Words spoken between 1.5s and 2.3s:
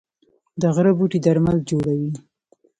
جوړوي